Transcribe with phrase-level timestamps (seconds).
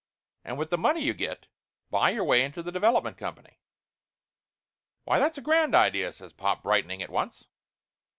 [0.43, 1.45] And with the money you get,
[1.91, 3.59] buy your way into the development company."
[5.03, 7.45] "Why, that's a grand idea!" says pop, brightening at once.